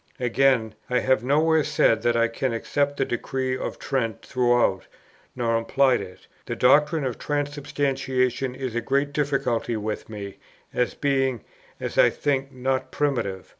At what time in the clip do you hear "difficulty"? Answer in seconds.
9.13-9.77